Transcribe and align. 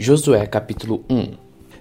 Josué 0.00 0.46
capítulo 0.46 1.04
1 1.10 1.32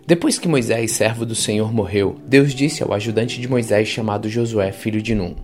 Depois 0.08 0.40
que 0.40 0.48
Moisés, 0.48 0.92
servo 0.94 1.24
do 1.24 1.36
Senhor, 1.36 1.72
morreu, 1.72 2.16
Deus 2.26 2.52
disse 2.52 2.82
ao 2.82 2.92
ajudante 2.92 3.40
de 3.40 3.48
Moisés 3.48 3.88
chamado 3.88 4.28
Josué, 4.28 4.72
filho 4.72 5.00
de 5.00 5.14
Num: 5.14 5.36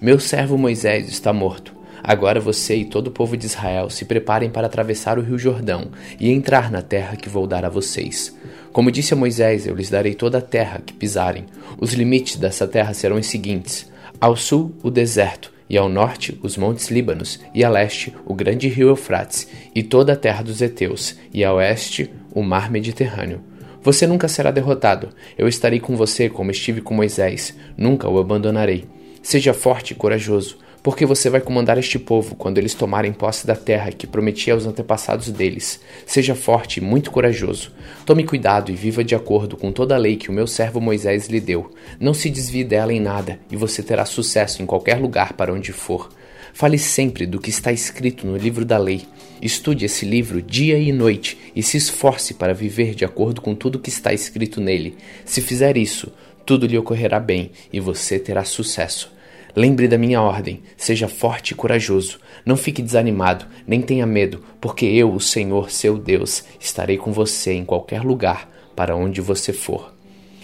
Meu 0.00 0.18
servo 0.18 0.58
Moisés 0.58 1.08
está 1.08 1.32
morto. 1.32 1.72
Agora 2.02 2.40
você 2.40 2.74
e 2.74 2.84
todo 2.84 3.06
o 3.06 3.12
povo 3.12 3.36
de 3.36 3.46
Israel 3.46 3.88
se 3.88 4.04
preparem 4.04 4.50
para 4.50 4.66
atravessar 4.66 5.16
o 5.16 5.22
rio 5.22 5.38
Jordão 5.38 5.92
e 6.18 6.28
entrar 6.28 6.72
na 6.72 6.82
terra 6.82 7.14
que 7.14 7.28
vou 7.28 7.46
dar 7.46 7.64
a 7.64 7.68
vocês. 7.68 8.36
Como 8.72 8.90
disse 8.90 9.14
a 9.14 9.16
Moisés, 9.16 9.64
eu 9.64 9.76
lhes 9.76 9.88
darei 9.88 10.14
toda 10.14 10.38
a 10.38 10.42
terra 10.42 10.82
que 10.84 10.92
pisarem. 10.92 11.46
Os 11.80 11.92
limites 11.92 12.34
dessa 12.34 12.66
terra 12.66 12.94
serão 12.94 13.16
os 13.16 13.26
seguintes: 13.28 13.88
ao 14.20 14.36
sul, 14.36 14.74
o 14.82 14.90
deserto, 14.90 15.52
e 15.68 15.76
ao 15.76 15.88
norte 15.88 16.38
os 16.42 16.56
montes 16.56 16.90
Líbanos, 16.90 17.40
e 17.54 17.64
a 17.64 17.70
leste 17.70 18.14
o 18.24 18.34
grande 18.34 18.68
rio 18.68 18.88
Eufrates, 18.88 19.48
e 19.74 19.82
toda 19.82 20.12
a 20.12 20.16
terra 20.16 20.42
dos 20.42 20.62
heteus, 20.62 21.16
e 21.32 21.44
a 21.44 21.52
oeste 21.52 22.10
o 22.32 22.42
mar 22.42 22.70
Mediterrâneo. 22.70 23.40
Você 23.82 24.06
nunca 24.06 24.28
será 24.28 24.50
derrotado. 24.50 25.10
Eu 25.36 25.48
estarei 25.48 25.80
com 25.80 25.96
você 25.96 26.28
como 26.28 26.50
estive 26.50 26.80
com 26.80 26.94
Moisés. 26.94 27.56
Nunca 27.76 28.08
o 28.08 28.18
abandonarei. 28.18 28.84
Seja 29.22 29.54
forte 29.54 29.92
e 29.92 29.94
corajoso 29.94 30.58
porque 30.82 31.04
você 31.04 31.28
vai 31.28 31.40
comandar 31.40 31.78
este 31.78 31.98
povo 31.98 32.34
quando 32.34 32.58
eles 32.58 32.74
tomarem 32.74 33.12
posse 33.12 33.46
da 33.46 33.56
terra 33.56 33.92
que 33.92 34.06
prometi 34.06 34.50
aos 34.50 34.66
antepassados 34.66 35.30
deles. 35.30 35.80
Seja 36.06 36.34
forte 36.34 36.78
e 36.78 36.82
muito 36.82 37.10
corajoso. 37.10 37.72
Tome 38.06 38.24
cuidado 38.24 38.70
e 38.70 38.74
viva 38.74 39.02
de 39.02 39.14
acordo 39.14 39.56
com 39.56 39.72
toda 39.72 39.94
a 39.94 39.98
lei 39.98 40.16
que 40.16 40.30
o 40.30 40.32
meu 40.32 40.46
servo 40.46 40.80
Moisés 40.80 41.26
lhe 41.28 41.40
deu. 41.40 41.70
Não 42.00 42.14
se 42.14 42.30
desvie 42.30 42.64
dela 42.64 42.92
em 42.92 43.00
nada, 43.00 43.38
e 43.50 43.56
você 43.56 43.82
terá 43.82 44.04
sucesso 44.04 44.62
em 44.62 44.66
qualquer 44.66 45.00
lugar 45.00 45.32
para 45.32 45.52
onde 45.52 45.72
for. 45.72 46.08
Fale 46.52 46.78
sempre 46.78 47.26
do 47.26 47.38
que 47.38 47.50
está 47.50 47.70
escrito 47.70 48.26
no 48.26 48.36
livro 48.36 48.64
da 48.64 48.78
lei. 48.78 49.06
Estude 49.40 49.84
esse 49.84 50.04
livro 50.04 50.42
dia 50.42 50.78
e 50.78 50.90
noite 50.92 51.38
e 51.54 51.62
se 51.62 51.76
esforce 51.76 52.34
para 52.34 52.54
viver 52.54 52.94
de 52.94 53.04
acordo 53.04 53.40
com 53.40 53.54
tudo 53.54 53.78
que 53.78 53.90
está 53.90 54.12
escrito 54.12 54.60
nele. 54.60 54.96
Se 55.24 55.40
fizer 55.40 55.76
isso, 55.76 56.12
tudo 56.44 56.66
lhe 56.66 56.78
ocorrerá 56.78 57.20
bem 57.20 57.50
e 57.72 57.78
você 57.78 58.18
terá 58.18 58.44
sucesso. 58.44 59.17
Lembre 59.56 59.88
da 59.88 59.98
minha 59.98 60.20
ordem, 60.20 60.62
seja 60.76 61.08
forte 61.08 61.50
e 61.50 61.54
corajoso. 61.54 62.18
Não 62.44 62.56
fique 62.56 62.82
desanimado, 62.82 63.46
nem 63.66 63.80
tenha 63.80 64.06
medo, 64.06 64.42
porque 64.60 64.86
eu, 64.86 65.12
o 65.12 65.20
Senhor, 65.20 65.70
seu 65.70 65.98
Deus, 65.98 66.44
estarei 66.60 66.96
com 66.96 67.12
você 67.12 67.52
em 67.52 67.64
qualquer 67.64 68.02
lugar 68.02 68.48
para 68.76 68.94
onde 68.94 69.20
você 69.20 69.52
for. 69.52 69.92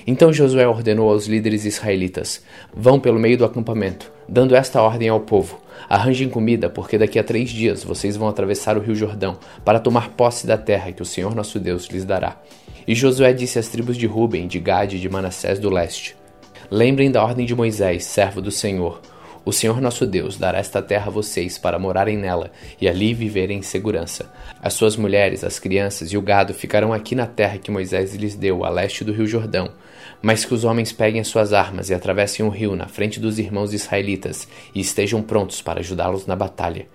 Então 0.06 0.32
Josué 0.32 0.66
ordenou 0.66 1.10
aos 1.10 1.27
líderes 1.27 1.64
israelitas: 1.64 2.42
Vão 2.75 3.00
pelo 3.00 3.19
meio 3.19 3.38
do 3.38 3.44
acampamento, 3.44 4.12
dando 4.28 4.55
esta 4.55 4.82
ordem 4.82 5.08
ao 5.08 5.20
povo: 5.20 5.60
Arranjem 5.88 6.28
comida, 6.28 6.69
porque 6.69 6.98
daqui 6.98 7.19
a 7.19 7.25
três 7.25 7.50
dias 7.50 7.82
vocês 7.82 8.16
vão 8.16 8.28
atravessar 8.28 8.77
o 8.77 8.80
rio 8.80 8.94
Jordão 8.94 9.38
para 9.64 9.80
tomar 9.80 10.10
posse 10.10 10.47
da 10.47 10.58
terra 10.58 10.92
que 10.92 11.02
o 11.02 11.06
Senhor 11.06 11.34
nosso 11.34 11.58
Deus 11.58 11.86
lhes 11.86 12.05
dará. 12.05 12.38
E 12.86 12.94
Josué 12.94 13.32
disse 13.32 13.58
às 13.58 13.69
tribos 13.69 13.97
de 13.97 14.06
Ruben, 14.06 14.47
de 14.47 14.58
Gade 14.58 14.97
e 14.97 15.00
de 15.00 15.08
Manassés 15.08 15.58
do 15.58 15.70
leste: 15.70 16.14
Lembrem 16.77 17.08
da 17.08 17.22
ordem 17.22 17.47
de 17.47 17.55
Moisés, 17.55 18.03
servo 18.05 18.42
do 18.42 18.50
Senhor. 18.50 19.00
O 19.44 19.53
Senhor 19.53 19.80
nosso 19.80 20.05
Deus 20.05 20.36
dará 20.36 20.58
esta 20.58 20.83
terra 20.83 21.06
a 21.06 21.11
vocês 21.11 21.56
para 21.56 21.78
morarem 21.78 22.19
nela 22.19 22.50
e 22.81 22.89
ali 22.89 23.14
viverem 23.14 23.58
em 23.58 23.62
segurança. 23.62 24.28
As 24.61 24.75
suas 24.75 24.97
mulheres, 24.97 25.44
as 25.44 25.61
crianças 25.61 26.12
e 26.12 26.16
o 26.16 26.20
gado 26.20 26.53
ficarão 26.53 26.92
aqui 26.92 27.14
na 27.14 27.28
terra 27.28 27.58
que 27.58 27.70
Moisés 27.70 28.16
lhes 28.16 28.34
deu, 28.34 28.64
a 28.64 28.70
leste 28.70 29.05
do 29.05 29.12
rio 29.12 29.25
Jordão. 29.25 29.70
Mas 30.20 30.44
que 30.44 30.53
os 30.53 30.64
homens 30.64 30.91
peguem 30.91 31.20
as 31.20 31.28
suas 31.28 31.53
armas 31.53 31.91
e 31.91 31.94
atravessem 31.94 32.44
o 32.44 32.48
rio 32.48 32.75
na 32.75 32.88
frente 32.88 33.20
dos 33.20 33.38
irmãos 33.38 33.72
israelitas 33.72 34.48
e 34.75 34.81
estejam 34.81 35.22
prontos 35.22 35.62
para 35.62 35.78
ajudá-los 35.78 36.27
na 36.27 36.34
batalha. 36.34 36.88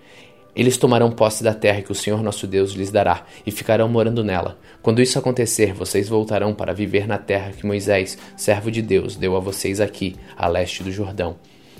Eles 0.54 0.76
tomarão 0.76 1.10
posse 1.10 1.42
da 1.42 1.54
terra 1.54 1.82
que 1.82 1.92
o 1.92 1.94
Senhor 1.94 2.22
nosso 2.22 2.46
Deus 2.46 2.72
lhes 2.72 2.90
dará 2.90 3.24
e 3.46 3.50
ficarão 3.50 3.88
morando 3.88 4.24
nela. 4.24 4.58
Quando 4.82 5.00
isso 5.00 5.18
acontecer, 5.18 5.72
vocês 5.72 6.08
voltarão 6.08 6.54
para 6.54 6.74
viver 6.74 7.06
na 7.06 7.18
terra 7.18 7.52
que 7.52 7.66
Moisés, 7.66 8.18
servo 8.36 8.70
de 8.70 8.82
Deus, 8.82 9.16
deu 9.16 9.36
a 9.36 9.40
vocês 9.40 9.80
aqui, 9.80 10.16
a 10.36 10.48
leste 10.48 10.82
do 10.82 10.90
Jordão. 10.90 11.36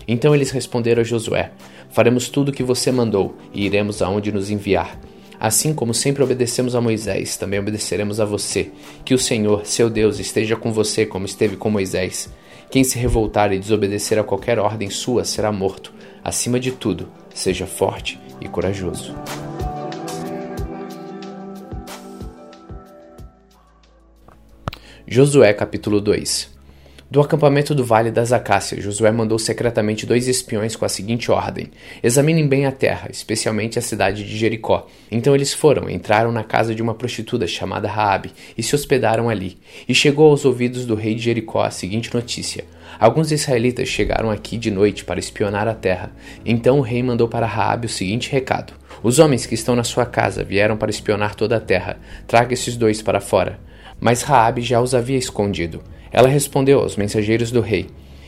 Então 0.07 0.35
eles 0.35 0.51
responderam 0.51 1.01
a 1.01 1.05
Josué: 1.05 1.53
Faremos 1.91 2.29
tudo 2.29 2.51
o 2.51 2.53
que 2.53 2.63
você 2.63 2.93
mandou 2.93 3.37
e 3.53 3.65
iremos 3.65 4.03
aonde 4.03 4.33
nos 4.33 4.51
enviar. 4.51 4.99
Assim 5.39 5.73
como 5.73 5.95
sempre 5.95 6.23
obedecemos 6.23 6.75
a 6.75 6.83
Moisés, 6.83 7.37
também 7.39 7.59
obedeceremos 7.59 8.21
a 8.21 8.27
você. 8.27 8.71
Que 9.05 9.15
o 9.15 9.19
Senhor, 9.19 9.65
seu 9.65 9.89
Deus, 9.89 10.19
esteja 10.19 10.55
com 10.55 10.71
você 10.71 11.07
como 11.07 11.25
esteve 11.25 11.57
com 11.57 11.71
Moisés. 11.71 12.29
Quem 12.71 12.85
se 12.85 12.99
revoltar 12.99 13.51
e 13.53 13.59
desobedecer 13.59 14.19
a 14.19 14.23
qualquer 14.23 14.59
ordem 14.59 14.91
sua 14.91 15.25
será 15.25 15.51
morto. 15.51 15.95
Acima 16.23 16.61
de 16.61 16.71
tudo, 16.73 17.09
seja 17.35 17.67
forte 17.67 18.21
e 18.41 18.49
corajoso. 18.49 19.15
Josué 25.07 25.53
capítulo 25.55 26.01
2 26.01 26.50
do 27.11 27.21
acampamento 27.21 27.75
do 27.75 27.85
Vale 27.85 28.13
das 28.13 28.33
Acácias, 28.33 28.85
Josué 28.85 29.11
mandou 29.11 29.37
secretamente 29.37 30.07
dois 30.07 30.29
espiões 30.29 30.77
com 30.77 30.85
a 30.85 30.89
seguinte 30.89 31.29
ordem: 31.29 31.69
Examinem 32.05 32.47
bem 32.47 32.67
a 32.67 32.71
terra, 32.71 33.09
especialmente 33.11 33.81
a 33.81 33.83
cidade 33.83 34.25
de 34.25 34.39
Jericó. 34.39 34.87
Então 35.11 35.35
eles 35.35 35.53
foram, 35.53 35.91
entraram 35.91 36.31
na 36.31 36.45
casa 36.45 36.73
de 36.73 36.81
uma 36.81 36.95
prostituta 36.95 37.49
chamada 37.49 37.89
Raabe 37.89 38.31
e 38.57 38.63
se 38.63 38.77
hospedaram 38.77 39.29
ali. 39.29 39.59
E 39.89 39.95
chegou 39.95 40.31
aos 40.31 40.45
ouvidos 40.45 40.87
do 40.87 40.95
rei 40.95 41.17
de 41.17 41.23
Jericó 41.23 41.63
a 41.63 41.71
seguinte 41.73 42.15
notícia: 42.15 42.65
Alguns 42.97 43.33
israelitas 43.33 43.89
chegaram 43.89 44.31
aqui 44.31 44.57
de 44.57 44.71
noite 44.71 45.05
para 45.05 45.19
espionar 45.19 45.67
a 45.67 45.75
terra. 45.75 46.13
Então 46.47 46.79
o 46.79 46.83
rei 46.83 47.03
mandou 47.03 47.27
para 47.27 47.45
Raabe 47.45 47.87
o 47.87 47.91
seguinte 47.91 48.31
recado: 48.31 48.73
Os 49.03 49.19
homens 49.19 49.47
que 49.47 49.57
estão 49.57 49.75
na 49.75 49.83
sua 49.83 50.07
casa 50.07 50.45
vieram 50.45 50.77
para 50.77 50.91
espionar 50.91 51.35
toda 51.35 51.57
a 51.57 51.61
terra. 51.61 51.99
Traga 52.29 52.55
esses 52.55 52.77
dois 52.77 53.03
para 53.03 53.21
fora. 53.21 53.59
Mas 53.99 54.23
Raabe 54.23 54.63
já 54.63 54.81
os 54.81 54.95
havia 54.95 55.19
escondido. 55.19 55.83
Ela 56.13 56.29
respondeu 56.29 56.81
aos 56.81 56.97
mensageiros 56.97 57.51
do 57.51 57.61
rei: 57.61 57.87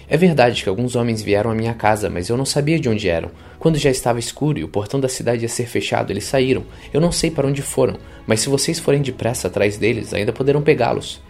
É 0.09 0.17
verdade 0.17 0.63
que 0.63 0.69
alguns 0.69 0.95
homens 0.95 1.23
vieram 1.23 1.51
à 1.51 1.55
minha 1.55 1.75
casa, 1.75 2.09
mas 2.09 2.29
eu 2.29 2.37
não 2.37 2.45
sabia 2.45 2.79
de 2.79 2.89
onde 2.89 3.09
eram. 3.09 3.31
Quando 3.59 3.79
já 3.79 3.91
estava 3.91 4.19
escuro 4.19 4.59
e 4.59 4.65
o 4.65 4.69
portão 4.69 5.01
da 5.01 5.09
cidade 5.09 5.43
ia 5.43 5.49
ser 5.49 5.67
fechado, 5.67 6.11
eles 6.11 6.25
saíram. 6.25 6.65
Eu 6.93 7.01
não 7.01 7.13
sei 7.13 7.31
para 7.31 7.47
onde 7.47 7.63
foram, 7.63 7.97
mas 8.27 8.41
se 8.41 8.49
vocês 8.49 8.79
forem 8.79 9.03
depressa 9.03 9.49
atrás 9.49 9.77
deles, 9.77 10.15
ainda 10.15 10.33
poderão 10.33 10.63
pegá-los. 10.63 11.21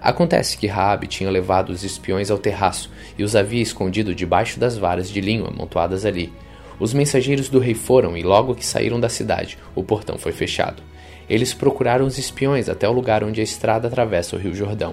Acontece 0.00 0.58
que 0.58 0.66
Raabe 0.66 1.06
tinha 1.06 1.30
levado 1.30 1.70
os 1.70 1.84
espiões 1.84 2.28
ao 2.28 2.36
terraço 2.36 2.90
e 3.16 3.22
os 3.22 3.36
havia 3.36 3.62
escondido 3.62 4.14
debaixo 4.14 4.58
das 4.58 4.76
varas 4.76 5.08
de 5.08 5.20
linho 5.20 5.46
amontoadas 5.46 6.04
ali. 6.04 6.32
Os 6.80 6.92
mensageiros 6.92 7.48
do 7.48 7.60
rei 7.60 7.74
foram 7.74 8.16
e 8.16 8.22
logo 8.22 8.56
que 8.56 8.66
saíram 8.66 8.98
da 8.98 9.08
cidade, 9.08 9.56
o 9.76 9.84
portão 9.84 10.18
foi 10.18 10.32
fechado. 10.32 10.82
Eles 11.30 11.54
procuraram 11.54 12.04
os 12.04 12.18
espiões 12.18 12.68
até 12.68 12.88
o 12.88 12.92
lugar 12.92 13.22
onde 13.22 13.40
a 13.40 13.44
estrada 13.44 13.86
atravessa 13.86 14.34
o 14.34 14.38
rio 14.38 14.52
Jordão. 14.52 14.92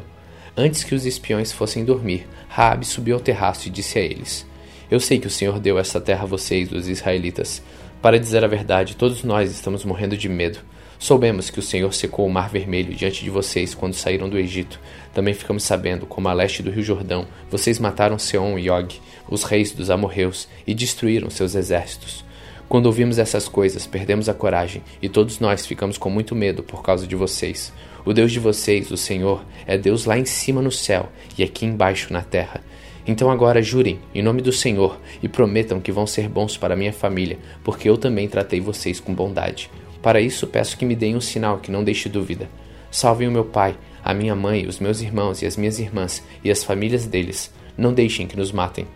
Antes 0.61 0.83
que 0.83 0.93
os 0.93 1.05
espiões 1.05 1.53
fossem 1.53 1.85
dormir, 1.85 2.27
Raabe 2.49 2.85
subiu 2.85 3.15
ao 3.15 3.21
terraço 3.21 3.69
e 3.69 3.71
disse 3.71 3.97
a 3.97 4.01
eles: 4.01 4.45
Eu 4.91 4.99
sei 4.99 5.17
que 5.17 5.27
o 5.27 5.29
Senhor 5.29 5.57
deu 5.57 5.79
esta 5.79 6.01
terra 6.01 6.23
a 6.23 6.27
vocês, 6.27 6.69
os 6.69 6.89
israelitas. 6.89 7.63
Para 8.01 8.19
dizer 8.19 8.43
a 8.43 8.47
verdade, 8.47 8.97
todos 8.97 9.23
nós 9.23 9.49
estamos 9.49 9.85
morrendo 9.85 10.17
de 10.17 10.27
medo. 10.27 10.59
Soubemos 10.99 11.49
que 11.49 11.59
o 11.59 11.63
Senhor 11.63 11.93
secou 11.93 12.27
o 12.27 12.29
mar 12.29 12.49
vermelho 12.49 12.93
diante 12.93 13.23
de 13.23 13.29
vocês 13.29 13.73
quando 13.73 13.93
saíram 13.93 14.27
do 14.27 14.37
Egito. 14.37 14.81
Também 15.13 15.33
ficamos 15.33 15.63
sabendo 15.63 16.05
como 16.05 16.27
a 16.27 16.33
leste 16.33 16.61
do 16.61 16.71
rio 16.71 16.83
Jordão 16.83 17.25
vocês 17.49 17.79
mataram 17.79 18.19
Seom 18.19 18.59
e 18.59 18.69
Og, 18.69 18.99
os 19.29 19.43
reis 19.43 19.71
dos 19.71 19.89
amorreus, 19.89 20.49
e 20.67 20.75
destruíram 20.75 21.29
seus 21.29 21.55
exércitos. 21.55 22.25
Quando 22.67 22.87
ouvimos 22.87 23.17
essas 23.17 23.47
coisas, 23.47 23.87
perdemos 23.87 24.27
a 24.27 24.33
coragem 24.33 24.83
e 25.01 25.07
todos 25.07 25.39
nós 25.39 25.65
ficamos 25.65 25.97
com 25.97 26.09
muito 26.09 26.35
medo 26.35 26.63
por 26.63 26.83
causa 26.83 27.07
de 27.07 27.15
vocês. 27.15 27.71
O 28.09 28.13
Deus 28.13 28.31
de 28.31 28.39
vocês, 28.39 28.89
o 28.89 28.97
Senhor, 28.97 29.45
é 29.67 29.77
Deus 29.77 30.05
lá 30.05 30.17
em 30.17 30.25
cima 30.25 30.63
no 30.63 30.71
céu 30.71 31.09
e 31.37 31.43
aqui 31.43 31.63
embaixo 31.63 32.11
na 32.11 32.23
terra. 32.23 32.59
Então 33.05 33.29
agora 33.29 33.61
jurem 33.61 33.99
em 34.15 34.23
nome 34.23 34.41
do 34.41 34.51
Senhor 34.51 34.99
e 35.21 35.29
prometam 35.29 35.79
que 35.79 35.91
vão 35.91 36.07
ser 36.07 36.27
bons 36.27 36.57
para 36.57 36.75
minha 36.75 36.91
família, 36.91 37.37
porque 37.63 37.87
eu 37.87 37.99
também 37.99 38.27
tratei 38.27 38.59
vocês 38.59 38.99
com 38.99 39.13
bondade. 39.13 39.69
Para 40.01 40.19
isso 40.19 40.47
peço 40.47 40.75
que 40.75 40.87
me 40.87 40.95
deem 40.95 41.15
um 41.15 41.21
sinal 41.21 41.59
que 41.59 41.69
não 41.69 41.83
deixe 41.83 42.09
dúvida. 42.09 42.49
Salvem 42.89 43.27
o 43.27 43.31
meu 43.31 43.45
pai, 43.45 43.77
a 44.03 44.11
minha 44.11 44.35
mãe, 44.35 44.65
os 44.65 44.79
meus 44.79 45.01
irmãos 45.01 45.43
e 45.43 45.45
as 45.45 45.55
minhas 45.55 45.77
irmãs 45.77 46.23
e 46.43 46.49
as 46.49 46.63
famílias 46.63 47.05
deles. 47.05 47.53
Não 47.77 47.93
deixem 47.93 48.25
que 48.25 48.35
nos 48.35 48.51
matem. 48.51 48.87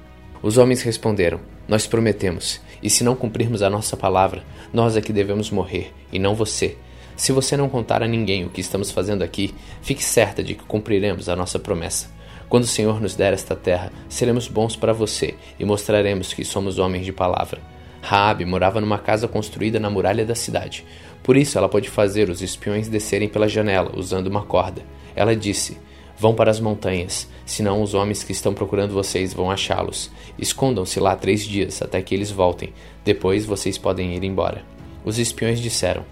Os 0.42 0.58
homens 0.58 0.82
responderam: 0.82 1.40
Nós 1.68 1.86
prometemos, 1.86 2.60
e 2.82 2.90
se 2.90 3.04
não 3.04 3.16
cumprirmos 3.16 3.62
a 3.62 3.70
nossa 3.70 3.96
palavra, 3.96 4.44
nós 4.74 4.98
é 4.98 5.02
que 5.02 5.14
devemos 5.14 5.52
morrer, 5.52 5.94
e 6.12 6.18
não 6.18 6.34
você. 6.34 6.78
Se 7.16 7.32
você 7.32 7.56
não 7.56 7.70
contar 7.70 8.02
a 8.02 8.08
ninguém 8.08 8.46
o 8.46 8.50
que 8.50 8.62
estamos 8.62 8.92
fazendo 8.92 9.24
aqui, 9.24 9.54
fique 9.82 10.04
certa 10.04 10.44
de 10.44 10.56
que 10.56 10.64
cumpriremos 10.64 11.30
a 11.30 11.36
nossa 11.36 11.60
promessa. 11.60 12.12
Quando 12.50 12.64
o 12.64 12.68
Senhor 12.68 13.02
nos 13.02 13.16
der 13.16 13.34
esta 13.34 13.56
terra, 13.56 13.92
seremos 14.10 14.48
bons 14.48 14.76
para 14.76 14.94
você 14.94 15.36
e 15.60 15.66
mostraremos 15.66 16.34
que 16.34 16.44
somos 16.44 16.78
homens 16.78 17.06
de 17.06 17.12
palavra. 17.12 17.60
Raabe 18.02 18.46
morava 18.46 18.82
numa 18.82 19.00
casa 19.00 19.28
construída 19.28 19.80
na 19.80 19.90
muralha 19.90 20.26
da 20.26 20.36
cidade. 20.36 20.86
Por 21.24 21.38
isso 21.38 21.58
ela 21.58 21.70
pôde 21.70 21.90
fazer 21.90 22.30
os 22.30 22.42
espiões 22.42 22.90
descerem 22.90 23.30
pela 23.30 23.48
janela 23.48 23.94
usando 23.96 24.28
uma 24.28 24.44
corda. 24.44 24.84
Ela 25.16 25.36
disse: 25.36 25.78
Vão 26.18 26.36
para 26.36 26.52
as 26.52 26.60
montanhas, 26.60 27.30
senão 27.46 27.82
os 27.82 27.94
homens 27.94 28.24
que 28.24 28.34
estão 28.34 28.54
procurando 28.54 28.94
vocês 28.94 29.34
vão 29.34 29.50
achá-los. 29.50 30.12
Escondam-se 30.38 31.00
lá 31.00 31.16
três 31.16 31.44
dias 31.44 31.82
até 31.82 32.02
que 32.02 32.14
eles 32.14 32.30
voltem. 32.30 32.74
Depois 33.06 33.46
vocês 33.46 33.78
podem 33.78 34.14
ir 34.16 34.24
embora. 34.24 34.64
Os 35.06 35.18
espiões 35.18 35.60
disseram: 35.60 36.06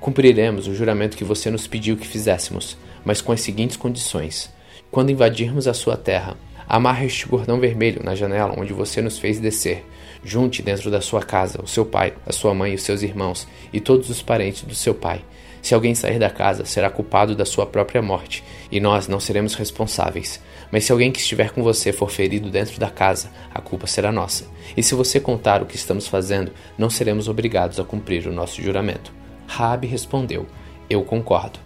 Cumpriremos 0.00 0.68
o 0.68 0.74
juramento 0.74 1.16
que 1.16 1.24
você 1.24 1.50
nos 1.50 1.66
pediu 1.66 1.96
que 1.96 2.06
fizéssemos, 2.06 2.76
mas 3.04 3.20
com 3.20 3.32
as 3.32 3.40
seguintes 3.40 3.76
condições: 3.76 4.50
quando 4.90 5.10
invadirmos 5.10 5.66
a 5.66 5.74
sua 5.74 5.96
terra, 5.96 6.36
amarre 6.68 7.06
este 7.06 7.26
cordão 7.26 7.58
vermelho 7.58 8.02
na 8.04 8.14
janela 8.14 8.54
onde 8.56 8.72
você 8.72 9.02
nos 9.02 9.18
fez 9.18 9.40
descer. 9.40 9.84
Junte 10.24 10.62
dentro 10.62 10.90
da 10.90 11.00
sua 11.00 11.22
casa 11.22 11.62
o 11.62 11.68
seu 11.68 11.86
pai, 11.86 12.12
a 12.26 12.32
sua 12.32 12.52
mãe 12.52 12.72
e 12.72 12.74
os 12.74 12.82
seus 12.82 13.02
irmãos 13.02 13.46
e 13.72 13.80
todos 13.80 14.10
os 14.10 14.20
parentes 14.20 14.62
do 14.62 14.74
seu 14.74 14.94
pai. 14.94 15.24
Se 15.62 15.74
alguém 15.74 15.94
sair 15.94 16.18
da 16.18 16.30
casa, 16.30 16.64
será 16.64 16.88
culpado 16.88 17.34
da 17.34 17.44
sua 17.44 17.66
própria 17.66 18.00
morte, 18.00 18.44
e 18.70 18.80
nós 18.80 19.08
não 19.08 19.18
seremos 19.18 19.54
responsáveis. 19.54 20.40
Mas 20.70 20.84
se 20.84 20.92
alguém 20.92 21.10
que 21.10 21.18
estiver 21.18 21.50
com 21.50 21.62
você 21.62 21.92
for 21.92 22.10
ferido 22.10 22.50
dentro 22.50 22.78
da 22.78 22.90
casa, 22.90 23.30
a 23.52 23.60
culpa 23.60 23.86
será 23.86 24.12
nossa. 24.12 24.46
E 24.76 24.82
se 24.82 24.94
você 24.94 25.18
contar 25.18 25.62
o 25.62 25.66
que 25.66 25.76
estamos 25.76 26.06
fazendo, 26.06 26.52
não 26.76 26.88
seremos 26.88 27.28
obrigados 27.28 27.80
a 27.80 27.84
cumprir 27.84 28.26
o 28.26 28.32
nosso 28.32 28.62
juramento. 28.62 29.12
Raabe 29.48 29.86
respondeu: 29.88 30.46
Eu 30.88 31.02
concordo. 31.02 31.58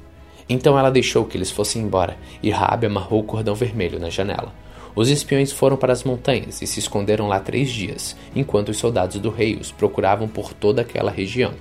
Então 0.48 0.78
ela 0.78 0.90
deixou 0.90 1.24
que 1.26 1.36
eles 1.36 1.50
fossem 1.50 1.82
embora, 1.82 2.16
e 2.42 2.50
Raabe 2.50 2.86
amarrou 2.86 3.20
o 3.20 3.24
cordão 3.24 3.54
vermelho 3.54 3.98
na 3.98 4.08
janela. 4.08 4.54
Os 4.94 5.10
espiões 5.10 5.50
foram 5.50 5.76
para 5.76 5.92
as 5.92 6.04
montanhas 6.04 6.62
e 6.62 6.66
se 6.66 6.78
esconderam 6.78 7.26
lá 7.26 7.40
três 7.40 7.70
dias, 7.70 8.16
enquanto 8.36 8.68
os 8.68 8.76
soldados 8.76 9.18
do 9.18 9.30
rei 9.30 9.56
os 9.56 9.72
procuravam 9.72 10.28
por 10.28 10.54
toda 10.54 10.82
aquela 10.82 11.10
região. 11.10 11.52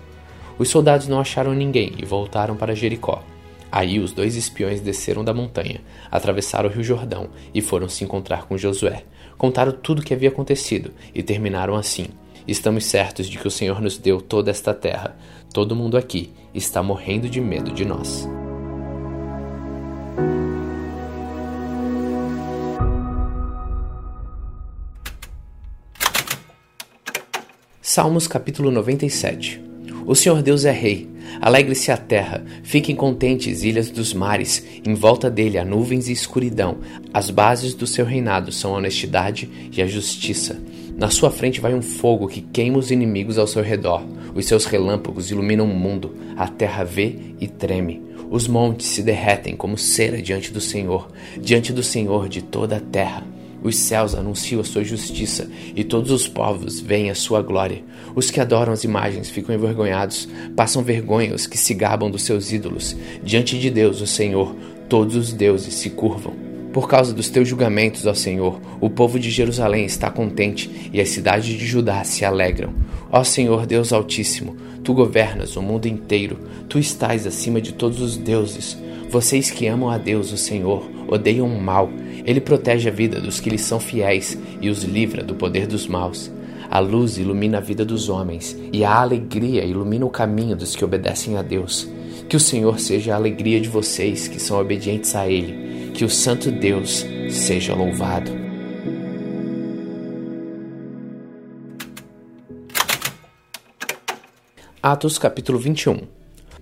Os 0.60 0.70
soldados 0.70 1.08
não 1.08 1.20
acharam 1.20 1.54
ninguém 1.54 1.94
e 1.98 2.06
voltaram 2.06 2.56
para 2.56 2.76
Jericó. 2.76 3.24
Aí 3.72 4.00
os 4.00 4.12
dois 4.12 4.36
espiões 4.36 4.82
desceram 4.82 5.24
da 5.24 5.34
montanha, 5.34 5.82
atravessaram 6.12 6.70
o 6.70 6.72
rio 6.72 6.84
Jordão 6.84 7.30
e 7.54 7.62
foram 7.62 7.88
se 7.88 8.04
encontrar 8.04 8.46
com 8.46 8.58
Josué. 8.58 9.06
Contaram 9.38 9.72
tudo 9.72 10.00
o 10.00 10.04
que 10.04 10.14
havia 10.14 10.30
acontecido 10.30 10.92
e 11.16 11.24
terminaram 11.24 11.76
assim: 11.76 12.08
Estamos 12.48 12.86
certos 12.86 13.30
de 13.30 13.38
que 13.38 13.48
o 13.48 13.52
Senhor 13.52 13.82
nos 13.82 13.98
deu 13.98 14.22
toda 14.22 14.52
esta 14.52 14.74
terra. 14.74 15.16
Todo 15.54 15.76
mundo 15.76 15.98
aqui 15.98 16.32
está 16.54 16.82
morrendo 16.82 17.30
de 17.30 17.40
medo 17.40 17.72
de 17.72 17.86
nós. 17.86 18.28
Salmos 27.82 28.26
capítulo 28.26 28.72
97 28.72 29.62
O 30.06 30.16
Senhor 30.16 30.42
Deus 30.42 30.64
é 30.64 30.72
Rei 30.72 31.12
Alegre-se 31.40 31.92
a 31.92 31.98
terra, 31.98 32.44
fiquem 32.62 32.96
contentes, 32.96 33.64
ilhas 33.64 33.90
dos 33.90 34.14
mares, 34.14 34.64
em 34.86 34.94
volta 34.94 35.30
dele 35.30 35.58
há 35.58 35.66
nuvens 35.66 36.08
e 36.08 36.12
escuridão. 36.12 36.78
As 37.14 37.30
bases 37.30 37.74
do 37.74 37.88
seu 37.88 38.06
reinado 38.06 38.52
são 38.52 38.76
a 38.76 38.78
honestidade 38.78 39.50
e 39.72 39.82
a 39.82 39.88
justiça. 39.88 40.62
Na 40.96 41.10
sua 41.10 41.32
frente 41.32 41.60
vai 41.60 41.74
um 41.74 41.82
fogo 41.82 42.28
que 42.28 42.42
queima 42.42 42.78
os 42.78 42.92
inimigos 42.92 43.38
ao 43.38 43.48
seu 43.48 43.64
redor. 43.64 44.04
Os 44.36 44.46
seus 44.46 44.66
relâmpagos 44.66 45.32
iluminam 45.32 45.66
o 45.66 45.74
mundo. 45.74 46.16
A 46.38 46.48
terra 46.48 46.84
vê 46.84 47.16
e 47.40 47.48
treme. 47.48 48.02
Os 48.30 48.48
montes 48.48 48.88
se 48.88 49.02
derretem 49.02 49.56
como 49.56 49.78
cera 49.78 50.22
diante 50.22 50.54
do 50.54 50.62
Senhor, 50.62 51.10
diante 51.40 51.74
do 51.74 51.84
Senhor 51.84 52.30
de 52.30 52.42
toda 52.42 52.78
a 52.78 52.80
terra. 52.80 53.26
Os 53.64 53.76
céus 53.76 54.16
anunciam 54.16 54.62
a 54.62 54.64
sua 54.64 54.84
justiça 54.84 55.50
e 55.76 55.84
todos 55.84 56.12
os 56.12 56.28
povos 56.28 56.80
veem 56.80 57.10
a 57.10 57.16
sua 57.16 57.42
glória. 57.42 57.84
Os 58.16 58.32
que 58.32 58.40
adoram 58.40 58.74
as 58.74 58.84
imagens 58.84 59.30
ficam 59.30 59.54
envergonhados, 59.54 60.28
passam 60.56 60.84
vergonha 60.84 61.36
os 61.36 61.46
que 61.46 61.58
se 61.58 61.74
gabam 61.74 62.10
dos 62.10 62.24
seus 62.24 62.52
ídolos. 62.52 62.96
Diante 63.24 63.60
de 63.60 63.70
Deus, 63.70 64.02
o 64.02 64.08
Senhor, 64.08 64.56
todos 64.90 65.16
os 65.16 65.32
deuses 65.32 65.76
se 65.76 65.92
curvam. 65.92 66.51
Por 66.74 66.88
causa 66.88 67.14
dos 67.14 67.30
teus 67.30 67.50
julgamentos, 67.50 68.06
ó 68.06 68.14
Senhor, 68.14 68.62
o 68.80 68.90
povo 68.90 69.20
de 69.20 69.30
Jerusalém 69.30 69.86
está 69.86 70.10
contente 70.10 70.90
e 70.94 71.02
as 71.02 71.10
cidades 71.10 71.58
de 71.58 71.66
Judá 71.66 72.04
se 72.06 72.24
alegram. 72.24 72.74
Ó 73.12 73.24
Senhor 73.26 73.66
Deus 73.66 73.92
Altíssimo, 73.92 74.56
tu 74.82 74.94
governas 74.94 75.58
o 75.58 75.62
mundo 75.62 75.88
inteiro, 75.88 76.40
tu 76.70 76.80
estás 76.80 77.28
acima 77.28 77.60
de 77.60 77.74
todos 77.74 78.00
os 78.00 78.16
deuses. 78.16 78.78
Vocês 79.10 79.52
que 79.52 79.68
amam 79.68 79.90
a 79.90 79.98
Deus, 79.98 80.32
o 80.32 80.38
Senhor, 80.38 80.90
odeiam 81.10 81.46
o 81.46 81.62
mal. 81.62 81.90
Ele 82.26 82.40
protege 82.40 82.88
a 82.88 82.92
vida 82.92 83.20
dos 83.20 83.42
que 83.42 83.50
lhe 83.50 83.58
são 83.58 83.78
fiéis 83.78 84.38
e 84.62 84.70
os 84.70 84.84
livra 84.84 85.22
do 85.22 85.36
poder 85.36 85.68
dos 85.68 85.88
maus. 85.88 86.32
A 86.70 86.80
luz 86.80 87.18
ilumina 87.18 87.58
a 87.58 87.62
vida 87.62 87.84
dos 87.84 88.08
homens 88.08 88.58
e 88.72 88.86
a 88.86 88.96
alegria 88.96 89.66
ilumina 89.66 90.06
o 90.06 90.10
caminho 90.10 90.56
dos 90.56 90.74
que 90.74 90.86
obedecem 90.86 91.36
a 91.36 91.42
Deus. 91.42 91.90
Que 92.30 92.38
o 92.38 92.40
Senhor 92.40 92.80
seja 92.80 93.12
a 93.12 93.18
alegria 93.18 93.60
de 93.60 93.68
vocês 93.68 94.30
que 94.30 94.40
são 94.40 94.58
obedientes 94.58 95.14
a 95.14 95.28
Ele. 95.28 95.71
Que 96.02 96.06
o 96.06 96.10
Santo 96.10 96.52
Deus 96.52 97.06
seja 97.30 97.76
louvado. 97.76 98.32
Atos 104.82 105.20
capítulo 105.20 105.60
21 105.60 106.00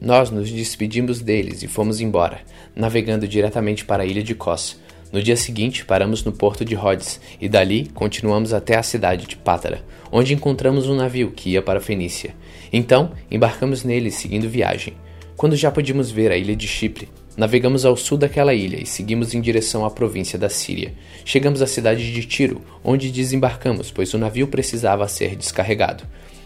nós 0.01 0.29
nos 0.29 0.51
despedimos 0.51 1.21
deles 1.21 1.63
e 1.63 1.69
fomos 1.69 2.01
embora, 2.01 2.41
navegando 2.75 3.25
diretamente 3.29 3.85
para 3.85 4.03
a 4.03 4.05
ilha 4.05 4.21
de 4.21 4.35
Kos. 4.35 4.77
No 5.09 5.23
dia 5.23 5.37
seguinte, 5.37 5.85
paramos 5.85 6.21
no 6.25 6.33
porto 6.33 6.65
de 6.65 6.75
Rhodes 6.75 7.21
e 7.39 7.47
dali 7.47 7.87
continuamos 7.93 8.51
até 8.51 8.75
a 8.75 8.83
cidade 8.83 9.25
de 9.25 9.37
Pátara, 9.37 9.85
onde 10.11 10.33
encontramos 10.33 10.85
um 10.85 10.95
navio 10.95 11.31
que 11.31 11.51
ia 11.51 11.61
para 11.61 11.79
a 11.79 11.81
Fenícia. 11.81 12.35
Então, 12.73 13.13
embarcamos 13.31 13.85
nele 13.85 14.11
seguindo 14.11 14.49
viagem. 14.49 14.95
Quando 15.37 15.55
já 15.55 15.71
podíamos 15.71 16.11
ver 16.11 16.29
a 16.29 16.35
ilha 16.35 16.57
de 16.57 16.67
Chipre, 16.67 17.07
navegamos 17.39 17.85
ao 17.85 17.95
sul 17.95 18.17
daquela 18.17 18.53
ilha 18.53 18.83
e 18.83 18.85
seguimos 18.85 19.33
em 19.33 19.39
direção 19.39 19.85
à 19.85 19.89
província 19.89 20.37
da 20.37 20.49
Síria. 20.49 20.93
Chegamos 21.23 21.61
à 21.61 21.67
cidade 21.67 22.11
de 22.11 22.25
Tiro, 22.25 22.61
onde 22.83 23.09
desembarcamos, 23.09 23.89
pois 23.91 24.13
o 24.13 24.17
navio 24.17 24.45
precisava 24.49 25.07
ser 25.07 25.37
descarregado. 25.37 26.03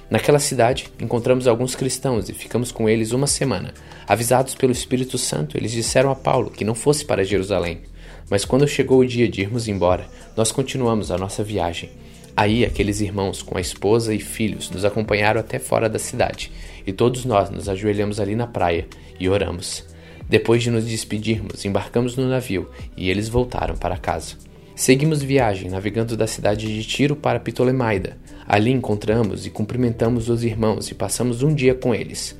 Naquela 0.07 0.37
cidade, 0.37 0.85
encontramos 1.01 1.47
alguns 1.47 1.73
cristãos 1.73 2.29
e 2.29 2.33
ficamos 2.33 2.71
com 2.71 2.87
eles 2.87 3.11
uma 3.11 3.25
semana. 3.25 3.73
Avisados 4.07 4.53
pelo 4.53 4.71
Espírito 4.71 5.17
Santo, 5.17 5.57
eles 5.57 5.71
disseram 5.71 6.11
a 6.11 6.15
Paulo 6.15 6.51
que 6.51 6.63
não 6.63 6.75
fosse 6.75 7.03
para 7.03 7.25
Jerusalém. 7.25 7.81
Mas 8.29 8.45
quando 8.45 8.67
chegou 8.67 8.99
o 8.99 9.07
dia 9.07 9.27
de 9.27 9.41
irmos 9.41 9.67
embora, 9.67 10.05
nós 10.37 10.51
continuamos 10.51 11.09
a 11.09 11.17
nossa 11.17 11.43
viagem. 11.43 11.89
Aí 12.37 12.63
aqueles 12.63 13.01
irmãos, 13.01 13.41
com 13.41 13.57
a 13.57 13.61
esposa 13.61 14.13
e 14.13 14.19
filhos, 14.19 14.69
nos 14.69 14.85
acompanharam 14.85 15.39
até 15.39 15.57
fora 15.57 15.89
da 15.89 15.97
cidade, 15.97 16.51
e 16.85 16.93
todos 16.93 17.25
nós 17.25 17.49
nos 17.49 17.67
ajoelhamos 17.67 18.19
ali 18.19 18.35
na 18.35 18.45
praia 18.45 18.85
e 19.19 19.27
oramos. 19.27 19.91
Depois 20.33 20.63
de 20.63 20.71
nos 20.71 20.85
despedirmos, 20.87 21.63
embarcamos 21.63 22.15
no 22.17 22.27
navio 22.27 22.67
e 22.97 23.07
eles 23.07 23.29
voltaram 23.29 23.77
para 23.77 23.99
casa. 23.99 24.33
Seguimos 24.75 25.21
viagem, 25.21 25.69
navegando 25.69 26.17
da 26.17 26.25
cidade 26.25 26.65
de 26.65 26.83
Tiro 26.83 27.15
para 27.15 27.39
Ptolemaida. 27.39 28.17
Ali 28.47 28.71
encontramos 28.71 29.45
e 29.45 29.51
cumprimentamos 29.51 30.29
os 30.29 30.43
irmãos 30.43 30.89
e 30.89 30.95
passamos 30.95 31.43
um 31.43 31.53
dia 31.53 31.75
com 31.75 31.93
eles. 31.93 32.35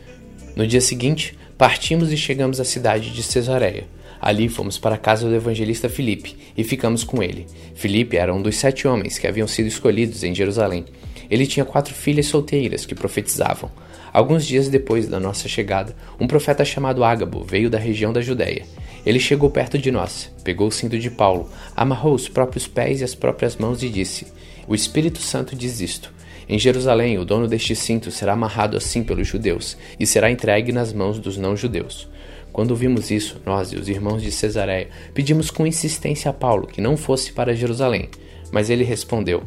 No 0.55 0.65
dia 0.65 0.81
seguinte, 0.81 1.37
partimos 1.55 2.11
e 2.11 2.17
chegamos 2.17 2.59
à 2.59 2.65
cidade 2.65 3.11
de 3.11 3.21
Cesareia. 3.21 3.85
Ali 4.19 4.49
fomos 4.49 4.79
para 4.79 4.95
a 4.95 4.97
casa 4.97 5.29
do 5.29 5.35
evangelista 5.35 5.87
Filipe 5.87 6.35
e 6.57 6.63
ficamos 6.63 7.03
com 7.03 7.21
ele. 7.21 7.45
Filipe 7.75 8.17
era 8.17 8.33
um 8.33 8.41
dos 8.41 8.55
sete 8.55 8.87
homens 8.87 9.19
que 9.19 9.27
haviam 9.27 9.47
sido 9.47 9.67
escolhidos 9.67 10.23
em 10.23 10.33
Jerusalém. 10.33 10.85
Ele 11.29 11.45
tinha 11.45 11.63
quatro 11.63 11.93
filhas 11.93 12.25
solteiras 12.25 12.87
que 12.87 12.95
profetizavam. 12.95 13.69
Alguns 14.13 14.45
dias 14.45 14.69
depois 14.69 15.07
da 15.07 15.19
nossa 15.19 15.49
chegada, 15.49 15.95
um 16.19 16.27
profeta 16.27 16.63
chamado 16.63 17.03
Ágabo 17.03 17.43
veio 17.43 17.67
da 17.67 17.79
região 17.79 18.13
da 18.13 18.21
Judéia. 18.21 18.63
Ele 19.03 19.19
chegou 19.19 19.49
perto 19.49 19.75
de 19.75 19.89
nós, 19.89 20.31
pegou 20.43 20.67
o 20.67 20.71
cinto 20.71 20.99
de 20.99 21.09
Paulo, 21.09 21.49
amarrou 21.75 22.13
os 22.13 22.29
próprios 22.29 22.67
pés 22.67 23.01
e 23.01 23.03
as 23.03 23.15
próprias 23.15 23.57
mãos 23.57 23.81
e 23.81 23.89
disse: 23.89 24.27
O 24.67 24.75
Espírito 24.75 25.17
Santo 25.17 25.55
diz 25.55 25.81
isto. 25.81 26.13
Em 26.47 26.59
Jerusalém, 26.59 27.17
o 27.17 27.25
dono 27.25 27.47
deste 27.47 27.75
cinto 27.75 28.11
será 28.11 28.33
amarrado 28.33 28.77
assim 28.77 29.03
pelos 29.03 29.27
judeus 29.27 29.75
e 29.99 30.05
será 30.05 30.29
entregue 30.29 30.71
nas 30.71 30.93
mãos 30.93 31.17
dos 31.17 31.35
não-judeus. 31.35 32.07
Quando 32.51 32.75
vimos 32.75 33.09
isso, 33.09 33.41
nós 33.43 33.73
e 33.73 33.77
os 33.77 33.89
irmãos 33.89 34.21
de 34.21 34.31
Cesareia 34.31 34.89
pedimos 35.11 35.49
com 35.49 35.65
insistência 35.65 36.29
a 36.29 36.33
Paulo 36.33 36.67
que 36.67 36.81
não 36.81 36.95
fosse 36.95 37.31
para 37.31 37.55
Jerusalém. 37.55 38.09
Mas 38.51 38.69
ele 38.69 38.83
respondeu: 38.83 39.41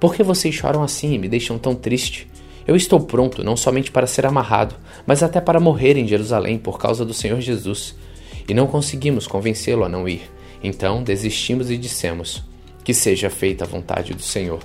Por 0.00 0.14
que 0.14 0.22
vocês 0.22 0.54
choram 0.54 0.82
assim 0.82 1.12
e 1.12 1.18
me 1.18 1.28
deixam 1.28 1.58
tão 1.58 1.74
triste? 1.74 2.26
Eu 2.66 2.74
estou 2.74 2.98
pronto 2.98 3.44
não 3.44 3.56
somente 3.56 3.92
para 3.92 4.08
ser 4.08 4.26
amarrado, 4.26 4.74
mas 5.06 5.22
até 5.22 5.40
para 5.40 5.60
morrer 5.60 5.96
em 5.96 6.06
Jerusalém 6.06 6.58
por 6.58 6.78
causa 6.78 7.04
do 7.04 7.14
Senhor 7.14 7.40
Jesus 7.40 7.94
e 8.48 8.54
não 8.54 8.66
conseguimos 8.66 9.26
convencê-lo 9.26 9.84
a 9.84 9.88
não 9.88 10.08
ir. 10.08 10.22
Então 10.62 11.02
desistimos 11.02 11.70
e 11.70 11.76
dissemos: 11.76 12.42
Que 12.82 12.92
seja 12.92 13.30
feita 13.30 13.64
a 13.64 13.68
vontade 13.68 14.14
do 14.14 14.22
Senhor. 14.22 14.58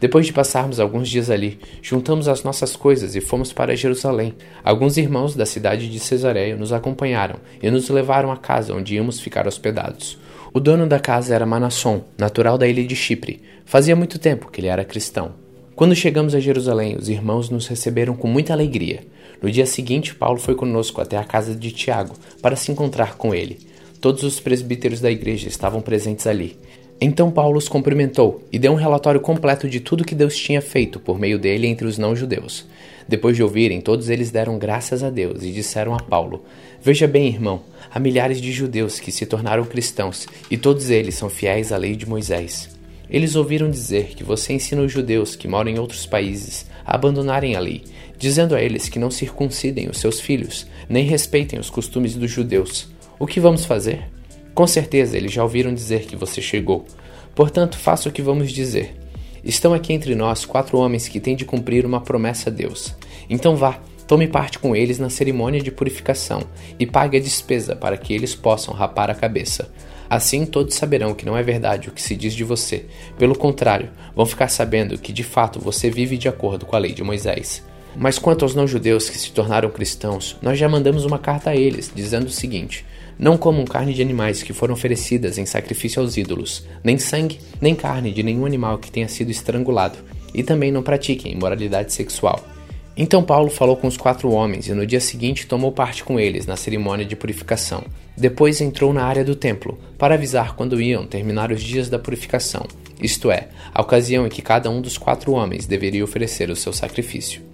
Depois 0.00 0.26
de 0.26 0.32
passarmos 0.32 0.80
alguns 0.80 1.08
dias 1.08 1.30
ali, 1.30 1.60
juntamos 1.80 2.26
as 2.26 2.42
nossas 2.42 2.74
coisas 2.74 3.14
e 3.14 3.20
fomos 3.20 3.52
para 3.52 3.76
Jerusalém. 3.76 4.34
Alguns 4.64 4.96
irmãos 4.96 5.36
da 5.36 5.46
cidade 5.46 5.88
de 5.88 6.00
Cesareia 6.00 6.56
nos 6.56 6.72
acompanharam 6.72 7.36
e 7.62 7.70
nos 7.70 7.88
levaram 7.88 8.32
à 8.32 8.36
casa 8.36 8.74
onde 8.74 8.96
íamos 8.96 9.20
ficar 9.20 9.46
hospedados. 9.46 10.18
O 10.52 10.58
dono 10.58 10.88
da 10.88 10.98
casa 10.98 11.34
era 11.34 11.46
Manasson, 11.46 12.02
natural 12.18 12.58
da 12.58 12.66
ilha 12.66 12.84
de 12.84 12.96
Chipre. 12.96 13.42
Fazia 13.64 13.94
muito 13.94 14.18
tempo 14.18 14.50
que 14.50 14.60
ele 14.60 14.66
era 14.66 14.84
cristão. 14.84 15.41
Quando 15.74 15.96
chegamos 15.96 16.34
a 16.34 16.40
Jerusalém, 16.40 16.96
os 16.96 17.08
irmãos 17.08 17.48
nos 17.48 17.66
receberam 17.66 18.14
com 18.14 18.28
muita 18.28 18.52
alegria. 18.52 19.00
No 19.40 19.50
dia 19.50 19.64
seguinte, 19.64 20.14
Paulo 20.14 20.38
foi 20.38 20.54
conosco 20.54 21.00
até 21.00 21.16
a 21.16 21.24
casa 21.24 21.54
de 21.54 21.72
Tiago 21.72 22.14
para 22.42 22.56
se 22.56 22.70
encontrar 22.70 23.16
com 23.16 23.34
ele. 23.34 23.58
Todos 23.98 24.22
os 24.22 24.38
presbíteros 24.38 25.00
da 25.00 25.10
igreja 25.10 25.48
estavam 25.48 25.80
presentes 25.80 26.26
ali. 26.26 26.58
Então 27.00 27.30
Paulo 27.30 27.56
os 27.56 27.68
cumprimentou 27.68 28.46
e 28.52 28.58
deu 28.58 28.70
um 28.70 28.76
relatório 28.76 29.20
completo 29.20 29.68
de 29.68 29.80
tudo 29.80 30.04
que 30.04 30.14
Deus 30.14 30.36
tinha 30.36 30.60
feito 30.60 31.00
por 31.00 31.18
meio 31.18 31.38
dele 31.38 31.66
entre 31.66 31.86
os 31.86 31.96
não-judeus. 31.96 32.66
Depois 33.08 33.34
de 33.34 33.42
ouvirem, 33.42 33.80
todos 33.80 34.10
eles 34.10 34.30
deram 34.30 34.58
graças 34.58 35.02
a 35.02 35.10
Deus 35.10 35.42
e 35.42 35.50
disseram 35.50 35.94
a 35.94 36.00
Paulo: 36.00 36.44
Veja 36.82 37.08
bem, 37.08 37.28
irmão, 37.28 37.62
há 37.90 37.98
milhares 37.98 38.40
de 38.40 38.52
judeus 38.52 39.00
que 39.00 39.10
se 39.10 39.24
tornaram 39.24 39.64
cristãos 39.64 40.26
e 40.50 40.56
todos 40.56 40.90
eles 40.90 41.14
são 41.14 41.30
fiéis 41.30 41.72
à 41.72 41.78
lei 41.78 41.96
de 41.96 42.08
Moisés. 42.08 42.71
Eles 43.12 43.36
ouviram 43.36 43.70
dizer 43.70 44.14
que 44.16 44.24
você 44.24 44.54
ensina 44.54 44.80
os 44.80 44.90
judeus 44.90 45.36
que 45.36 45.46
moram 45.46 45.70
em 45.70 45.78
outros 45.78 46.06
países 46.06 46.64
a 46.82 46.94
abandonarem 46.94 47.54
a 47.54 47.60
lei, 47.60 47.84
dizendo 48.16 48.54
a 48.54 48.62
eles 48.62 48.88
que 48.88 48.98
não 48.98 49.10
circuncidem 49.10 49.90
os 49.90 49.98
seus 49.98 50.18
filhos, 50.18 50.66
nem 50.88 51.04
respeitem 51.04 51.60
os 51.60 51.68
costumes 51.68 52.14
dos 52.14 52.30
judeus. 52.30 52.88
O 53.18 53.26
que 53.26 53.38
vamos 53.38 53.66
fazer? 53.66 54.08
Com 54.54 54.66
certeza 54.66 55.18
eles 55.18 55.30
já 55.30 55.42
ouviram 55.42 55.74
dizer 55.74 56.06
que 56.06 56.16
você 56.16 56.40
chegou. 56.40 56.86
Portanto, 57.34 57.76
faça 57.76 58.08
o 58.08 58.12
que 58.12 58.22
vamos 58.22 58.50
dizer. 58.50 58.96
Estão 59.44 59.74
aqui 59.74 59.92
entre 59.92 60.14
nós 60.14 60.46
quatro 60.46 60.78
homens 60.78 61.06
que 61.06 61.20
têm 61.20 61.36
de 61.36 61.44
cumprir 61.44 61.84
uma 61.84 62.00
promessa 62.00 62.48
a 62.48 62.52
Deus. 62.52 62.94
Então 63.28 63.56
vá, 63.56 63.78
tome 64.06 64.26
parte 64.26 64.58
com 64.58 64.74
eles 64.74 64.98
na 64.98 65.10
cerimônia 65.10 65.60
de 65.60 65.70
purificação 65.70 66.44
e 66.78 66.86
pague 66.86 67.18
a 67.18 67.20
despesa 67.20 67.76
para 67.76 67.98
que 67.98 68.14
eles 68.14 68.34
possam 68.34 68.72
rapar 68.72 69.10
a 69.10 69.14
cabeça. 69.14 69.70
Assim 70.12 70.44
todos 70.44 70.74
saberão 70.74 71.14
que 71.14 71.24
não 71.24 71.38
é 71.38 71.42
verdade 71.42 71.88
o 71.88 71.90
que 71.90 72.02
se 72.02 72.14
diz 72.14 72.34
de 72.34 72.44
você. 72.44 72.84
Pelo 73.16 73.34
contrário, 73.34 73.88
vão 74.14 74.26
ficar 74.26 74.48
sabendo 74.48 74.98
que 74.98 75.10
de 75.10 75.22
fato 75.22 75.58
você 75.58 75.88
vive 75.88 76.18
de 76.18 76.28
acordo 76.28 76.66
com 76.66 76.76
a 76.76 76.78
lei 76.78 76.92
de 76.92 77.02
Moisés. 77.02 77.64
Mas 77.96 78.18
quanto 78.18 78.44
aos 78.44 78.54
não-judeus 78.54 79.08
que 79.08 79.16
se 79.16 79.32
tornaram 79.32 79.70
cristãos, 79.70 80.36
nós 80.42 80.58
já 80.58 80.68
mandamos 80.68 81.06
uma 81.06 81.18
carta 81.18 81.48
a 81.48 81.56
eles, 81.56 81.90
dizendo 81.94 82.26
o 82.26 82.30
seguinte: 82.30 82.84
Não 83.18 83.38
comam 83.38 83.64
carne 83.64 83.94
de 83.94 84.02
animais 84.02 84.42
que 84.42 84.52
foram 84.52 84.74
oferecidas 84.74 85.38
em 85.38 85.46
sacrifício 85.46 86.02
aos 86.02 86.18
ídolos, 86.18 86.66
nem 86.84 86.98
sangue, 86.98 87.40
nem 87.58 87.74
carne 87.74 88.12
de 88.12 88.22
nenhum 88.22 88.44
animal 88.44 88.76
que 88.76 88.92
tenha 88.92 89.08
sido 89.08 89.30
estrangulado, 89.30 89.96
e 90.34 90.42
também 90.42 90.70
não 90.70 90.82
pratiquem 90.82 91.32
imoralidade 91.32 91.90
sexual. 91.90 92.51
Então 92.96 93.22
Paulo 93.22 93.48
falou 93.48 93.76
com 93.76 93.86
os 93.86 93.96
quatro 93.96 94.30
homens 94.30 94.68
e 94.68 94.74
no 94.74 94.86
dia 94.86 95.00
seguinte 95.00 95.46
tomou 95.46 95.72
parte 95.72 96.04
com 96.04 96.20
eles 96.20 96.46
na 96.46 96.56
cerimônia 96.56 97.06
de 97.06 97.16
purificação. 97.16 97.84
Depois 98.16 98.60
entrou 98.60 98.92
na 98.92 99.04
área 99.04 99.24
do 99.24 99.34
templo 99.34 99.78
para 99.96 100.14
avisar 100.14 100.54
quando 100.54 100.80
iam 100.80 101.06
terminar 101.06 101.50
os 101.50 101.62
dias 101.62 101.88
da 101.88 101.98
purificação, 101.98 102.66
isto 103.00 103.30
é, 103.30 103.48
a 103.74 103.80
ocasião 103.80 104.26
em 104.26 104.30
que 104.30 104.42
cada 104.42 104.70
um 104.70 104.80
dos 104.80 104.98
quatro 104.98 105.32
homens 105.32 105.66
deveria 105.66 106.04
oferecer 106.04 106.50
o 106.50 106.56
seu 106.56 106.72
sacrifício. 106.72 107.51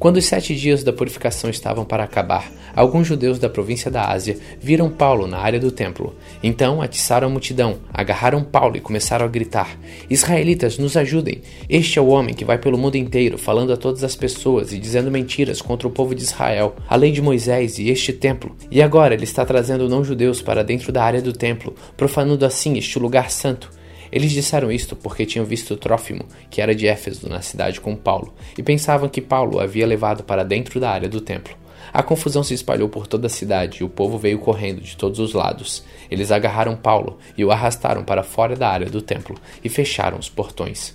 Quando 0.00 0.16
os 0.16 0.24
sete 0.24 0.56
dias 0.56 0.82
da 0.82 0.94
purificação 0.94 1.50
estavam 1.50 1.84
para 1.84 2.02
acabar, 2.02 2.50
alguns 2.74 3.06
judeus 3.06 3.38
da 3.38 3.50
província 3.50 3.90
da 3.90 4.10
Ásia 4.10 4.38
viram 4.58 4.88
Paulo 4.88 5.26
na 5.26 5.36
área 5.36 5.60
do 5.60 5.70
templo. 5.70 6.14
Então 6.42 6.80
atiçaram 6.80 7.28
a 7.28 7.30
multidão, 7.30 7.80
agarraram 7.92 8.42
Paulo 8.42 8.78
e 8.78 8.80
começaram 8.80 9.26
a 9.26 9.28
gritar: 9.28 9.78
Israelitas, 10.08 10.78
nos 10.78 10.96
ajudem! 10.96 11.42
Este 11.68 11.98
é 11.98 12.02
o 12.02 12.08
homem 12.08 12.34
que 12.34 12.46
vai 12.46 12.56
pelo 12.56 12.78
mundo 12.78 12.96
inteiro, 12.96 13.36
falando 13.36 13.74
a 13.74 13.76
todas 13.76 14.02
as 14.02 14.16
pessoas 14.16 14.72
e 14.72 14.78
dizendo 14.78 15.10
mentiras 15.10 15.60
contra 15.60 15.86
o 15.86 15.90
povo 15.90 16.14
de 16.14 16.22
Israel, 16.22 16.76
a 16.88 16.96
lei 16.96 17.12
de 17.12 17.20
Moisés 17.20 17.78
e 17.78 17.90
este 17.90 18.10
templo. 18.10 18.56
E 18.70 18.80
agora 18.80 19.12
ele 19.12 19.24
está 19.24 19.44
trazendo 19.44 19.86
não-judeus 19.86 20.40
para 20.40 20.64
dentro 20.64 20.90
da 20.90 21.04
área 21.04 21.20
do 21.20 21.34
templo, 21.34 21.74
profanando 21.94 22.46
assim 22.46 22.78
este 22.78 22.98
lugar 22.98 23.30
santo. 23.30 23.79
Eles 24.12 24.32
disseram 24.32 24.72
isto 24.72 24.96
porque 24.96 25.26
tinham 25.26 25.44
visto 25.44 25.76
Trófimo, 25.76 26.24
que 26.50 26.60
era 26.60 26.74
de 26.74 26.86
Éfeso, 26.86 27.28
na 27.28 27.40
cidade 27.40 27.80
com 27.80 27.94
Paulo, 27.94 28.34
e 28.58 28.62
pensavam 28.62 29.08
que 29.08 29.20
Paulo 29.20 29.56
o 29.56 29.60
havia 29.60 29.86
levado 29.86 30.24
para 30.24 30.44
dentro 30.44 30.80
da 30.80 30.90
área 30.90 31.08
do 31.08 31.20
templo. 31.20 31.60
A 31.92 32.02
confusão 32.02 32.42
se 32.42 32.54
espalhou 32.54 32.88
por 32.88 33.06
toda 33.06 33.26
a 33.26 33.30
cidade 33.30 33.78
e 33.80 33.84
o 33.84 33.88
povo 33.88 34.16
veio 34.16 34.38
correndo 34.38 34.80
de 34.80 34.96
todos 34.96 35.18
os 35.18 35.32
lados. 35.32 35.82
Eles 36.10 36.30
agarraram 36.30 36.76
Paulo 36.76 37.18
e 37.36 37.44
o 37.44 37.50
arrastaram 37.50 38.04
para 38.04 38.22
fora 38.22 38.54
da 38.54 38.68
área 38.68 38.88
do 38.88 39.02
templo 39.02 39.36
e 39.64 39.68
fecharam 39.68 40.18
os 40.18 40.28
portões. 40.28 40.94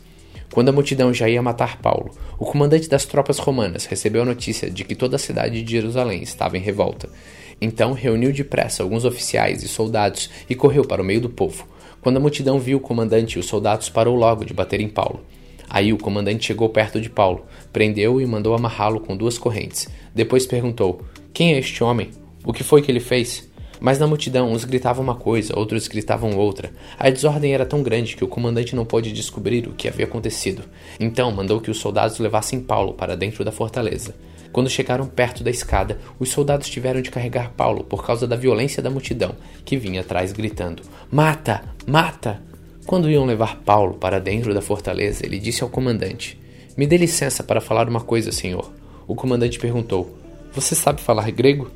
Quando 0.53 0.69
a 0.69 0.71
multidão 0.71 1.13
já 1.13 1.27
ia 1.27 1.41
matar 1.41 1.81
Paulo, 1.81 2.11
o 2.39 2.45
comandante 2.45 2.87
das 2.87 3.05
tropas 3.05 3.39
romanas 3.39 3.85
recebeu 3.85 4.21
a 4.21 4.25
notícia 4.25 4.69
de 4.69 4.85
que 4.85 4.95
toda 4.95 5.17
a 5.17 5.19
cidade 5.19 5.61
de 5.61 5.71
Jerusalém 5.71 6.23
estava 6.23 6.57
em 6.57 6.61
revolta. 6.61 7.09
Então 7.59 7.93
reuniu 7.93 8.31
depressa 8.31 8.83
alguns 8.83 9.05
oficiais 9.05 9.63
e 9.63 9.67
soldados 9.67 10.29
e 10.49 10.55
correu 10.55 10.83
para 10.83 11.01
o 11.01 11.05
meio 11.05 11.21
do 11.21 11.29
povo. 11.29 11.67
Quando 12.01 12.17
a 12.17 12.19
multidão 12.19 12.59
viu 12.59 12.77
o 12.77 12.81
comandante, 12.81 13.39
os 13.39 13.47
soldados 13.47 13.89
parou 13.89 14.15
logo 14.15 14.45
de 14.45 14.53
bater 14.53 14.79
em 14.79 14.87
Paulo. 14.87 15.21
Aí 15.69 15.91
o 15.91 15.97
comandante 15.97 16.45
chegou 16.45 16.69
perto 16.69 17.01
de 17.01 17.09
Paulo, 17.09 17.45
prendeu-o 17.73 18.21
e 18.21 18.25
mandou 18.25 18.53
amarrá-lo 18.53 18.99
com 18.99 19.17
duas 19.17 19.37
correntes. 19.37 19.89
Depois 20.13 20.45
perguntou: 20.45 21.01
Quem 21.33 21.53
é 21.53 21.59
este 21.59 21.83
homem? 21.83 22.11
O 22.45 22.53
que 22.53 22.63
foi 22.63 22.81
que 22.81 22.91
ele 22.91 22.99
fez? 22.99 23.49
Mas 23.79 23.99
na 23.99 24.07
multidão, 24.07 24.51
uns 24.51 24.63
gritavam 24.63 25.03
uma 25.03 25.15
coisa, 25.15 25.57
outros 25.57 25.87
gritavam 25.87 26.37
outra. 26.37 26.71
A 26.97 27.09
desordem 27.09 27.53
era 27.53 27.65
tão 27.65 27.83
grande 27.83 28.15
que 28.15 28.23
o 28.23 28.27
comandante 28.27 28.75
não 28.75 28.85
pôde 28.85 29.11
descobrir 29.11 29.67
o 29.67 29.73
que 29.73 29.87
havia 29.87 30.05
acontecido. 30.05 30.63
Então 30.99 31.31
mandou 31.31 31.59
que 31.59 31.71
os 31.71 31.79
soldados 31.79 32.19
levassem 32.19 32.61
Paulo 32.61 32.93
para 32.93 33.17
dentro 33.17 33.43
da 33.43 33.51
fortaleza. 33.51 34.15
Quando 34.55 34.69
chegaram 34.69 35.05
perto 35.05 35.43
da 35.43 35.51
escada, 35.51 35.99
os 36.17 36.29
soldados 36.29 36.69
tiveram 36.69 37.01
de 37.01 37.11
carregar 37.11 37.51
Paulo 37.57 37.83
por 37.83 38.05
causa 38.05 38.25
da 38.25 38.37
violência 38.37 38.81
da 38.81 38.89
multidão, 38.89 39.35
que 39.65 39.75
vinha 39.75 39.99
atrás 39.99 40.31
gritando: 40.31 40.81
Mata! 41.11 41.61
Mata! 41.85 42.41
Quando 42.85 43.09
iam 43.09 43.25
levar 43.25 43.57
Paulo 43.65 43.95
para 43.95 44.17
dentro 44.17 44.53
da 44.53 44.61
fortaleza, 44.61 45.25
ele 45.25 45.39
disse 45.39 45.61
ao 45.61 45.67
comandante: 45.67 46.39
Me 46.77 46.87
dê 46.87 46.95
licença 46.95 47.43
para 47.43 47.59
falar 47.59 47.89
uma 47.89 47.99
coisa, 47.99 48.31
senhor. 48.31 48.71
O 49.05 49.13
comandante 49.13 49.59
perguntou: 49.59 50.17
Você 50.53 50.73
sabe 50.73 51.01
falar 51.01 51.29
grego? 51.31 51.69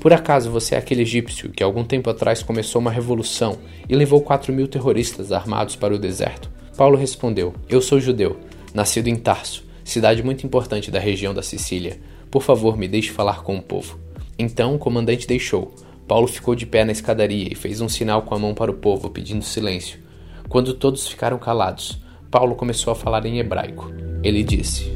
Por 0.00 0.12
acaso 0.12 0.50
você 0.50 0.74
é 0.74 0.78
aquele 0.78 1.02
egípcio 1.02 1.50
que 1.50 1.62
algum 1.62 1.84
tempo 1.84 2.10
atrás 2.10 2.42
começou 2.42 2.80
uma 2.80 2.90
revolução 2.90 3.58
e 3.88 3.94
levou 3.94 4.20
quatro 4.20 4.52
mil 4.52 4.66
terroristas 4.66 5.30
armados 5.30 5.76
para 5.76 5.94
o 5.94 6.00
deserto? 6.00 6.50
Paulo 6.76 6.96
respondeu: 6.98 7.54
Eu 7.68 7.80
sou 7.80 8.00
judeu, 8.00 8.40
nascido 8.74 9.06
em 9.06 9.14
Tarso, 9.14 9.64
cidade 9.84 10.20
muito 10.20 10.44
importante 10.44 10.90
da 10.90 10.98
região 10.98 11.32
da 11.32 11.40
Sicília. 11.40 11.96
Por 12.34 12.42
favor, 12.42 12.76
me 12.76 12.88
deixe 12.88 13.12
falar 13.12 13.44
com 13.44 13.56
o 13.56 13.62
povo. 13.62 13.96
Então 14.36 14.74
o 14.74 14.78
comandante 14.78 15.24
deixou. 15.24 15.72
Paulo 16.08 16.26
ficou 16.26 16.56
de 16.56 16.66
pé 16.66 16.84
na 16.84 16.90
escadaria 16.90 17.46
e 17.48 17.54
fez 17.54 17.80
um 17.80 17.88
sinal 17.88 18.22
com 18.22 18.34
a 18.34 18.38
mão 18.40 18.52
para 18.52 18.72
o 18.72 18.74
povo, 18.74 19.08
pedindo 19.08 19.44
silêncio. 19.44 20.00
Quando 20.48 20.74
todos 20.74 21.06
ficaram 21.06 21.38
calados, 21.38 21.96
Paulo 22.32 22.56
começou 22.56 22.90
a 22.90 22.96
falar 22.96 23.24
em 23.24 23.38
hebraico. 23.38 23.88
Ele 24.20 24.42
disse: 24.42 24.92